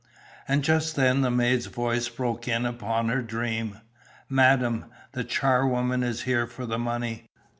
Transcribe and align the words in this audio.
And 0.47 0.63
just 0.63 0.95
then, 0.95 1.21
the 1.21 1.29
maid's 1.29 1.67
voice 1.67 2.09
broke 2.09 2.47
in 2.47 2.65
upon 2.65 3.09
her 3.09 3.21
dream. 3.21 3.81
"Madam, 4.27 4.85
the 5.11 5.23
charwoman 5.23 6.01
is 6.01 6.23
here 6.23 6.47
for 6.47 6.65
the 6.65 6.79
money. 6.79 7.27